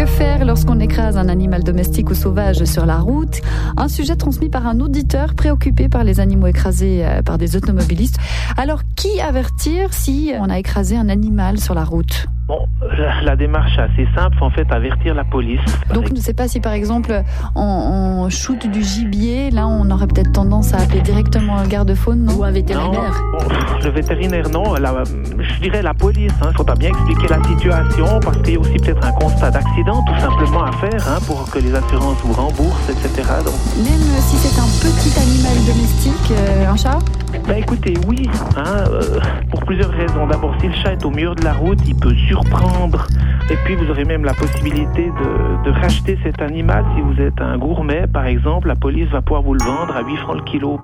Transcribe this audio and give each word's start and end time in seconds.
Que 0.00 0.06
faire 0.06 0.46
lorsqu'on 0.46 0.80
écrase 0.80 1.18
un 1.18 1.28
animal 1.28 1.62
domestique 1.62 2.08
ou 2.08 2.14
sauvage 2.14 2.64
sur 2.64 2.86
la 2.86 3.00
route? 3.00 3.42
Un 3.76 3.88
sujet 3.88 4.16
transmis 4.16 4.48
par 4.48 4.66
un 4.66 4.80
auditeur 4.80 5.34
préoccupé 5.34 5.90
par 5.90 6.04
les 6.04 6.20
animaux 6.20 6.46
écrasés 6.46 7.04
euh, 7.04 7.20
par 7.20 7.36
des 7.36 7.54
automobilistes. 7.54 8.16
Alors, 8.56 8.80
qui 8.96 9.20
avertir 9.20 9.92
si 9.92 10.32
on 10.40 10.48
a 10.48 10.58
écrasé 10.58 10.96
un 10.96 11.10
animal 11.10 11.60
sur 11.60 11.74
la 11.74 11.84
route? 11.84 12.28
Bon, 12.50 12.66
la, 13.22 13.36
démarche 13.36 13.78
est 13.78 13.82
assez 13.82 14.08
simple, 14.12 14.38
en 14.40 14.50
fait, 14.50 14.66
avertir 14.72 15.14
la 15.14 15.22
police. 15.22 15.60
Donc, 15.94 16.08
je 16.08 16.14
ne 16.14 16.18
sais 16.18 16.34
pas 16.34 16.48
si, 16.48 16.58
par 16.58 16.72
exemple, 16.72 17.22
on, 17.54 18.28
shoot 18.28 18.66
du 18.66 18.82
gibier, 18.82 19.52
là, 19.52 19.68
on 19.68 19.88
aurait 19.88 20.08
peut-être 20.08 20.32
tendance 20.32 20.74
à 20.74 20.78
appeler 20.78 21.00
directement 21.00 21.58
un 21.58 21.68
garde-faune, 21.68 22.28
Ou 22.36 22.42
un 22.42 22.50
vétérinaire 22.50 23.22
Le 23.84 23.90
vétérinaire, 23.90 24.50
non. 24.50 24.74
je 24.74 25.60
dirais 25.60 25.80
la 25.80 25.94
police. 25.94 26.32
Il 26.40 26.48
hein. 26.48 26.52
faudra 26.56 26.74
bien 26.74 26.88
expliquer 26.88 27.28
la 27.28 27.40
situation, 27.44 28.18
parce 28.20 28.38
qu'il 28.38 28.54
y 28.54 28.56
a 28.56 28.58
aussi 28.58 28.74
peut-être 28.78 29.06
un 29.06 29.12
constat 29.12 29.52
d'accident, 29.52 30.02
tout 30.04 30.18
simplement, 30.18 30.64
à 30.64 30.72
faire, 30.72 31.08
hein, 31.08 31.20
pour 31.28 31.48
que 31.52 31.60
les 31.60 31.72
assurances 31.72 32.18
vous 32.24 32.32
remboursent, 32.32 32.90
etc. 32.90 33.28
Donc... 33.44 33.54
Même 33.76 34.20
si 34.22 34.34
c'est 34.38 34.58
un 34.58 34.90
petit 34.90 35.16
animal 35.20 35.54
domestique, 35.68 36.32
euh, 36.32 36.68
un 36.68 36.76
chat? 36.76 36.98
Ben 37.46 37.58
écoutez, 37.58 37.94
oui, 38.08 38.28
hein, 38.56 38.84
euh, 38.90 39.20
plusieurs 39.70 39.92
raisons. 39.92 40.26
D'abord, 40.26 40.52
si 40.60 40.66
le 40.66 40.74
chat 40.74 40.94
est 40.94 41.04
au 41.04 41.12
mur 41.12 41.36
de 41.36 41.44
la 41.44 41.52
route, 41.52 41.78
il 41.86 41.94
peut 41.94 42.16
sur 42.26 42.42
prendre. 42.42 43.06
Et 43.50 43.56
puis 43.64 43.76
vous 43.76 43.88
aurez 43.88 44.04
même 44.04 44.24
la 44.24 44.34
possibilité 44.34 45.04
de, 45.04 45.62
de, 45.64 45.70
racheter 45.70 46.18
cet 46.24 46.42
animal 46.42 46.84
si 46.96 47.00
vous 47.00 47.20
êtes 47.20 47.40
un 47.40 47.56
gourmet, 47.56 48.08
par 48.12 48.26
exemple. 48.26 48.66
La 48.66 48.74
police 48.74 49.08
va 49.10 49.22
pouvoir 49.22 49.42
vous 49.42 49.54
le 49.54 49.64
vendre 49.64 49.94
à 49.94 50.02
8 50.02 50.16
francs 50.16 50.38
le 50.38 50.42
kilo 50.42 50.80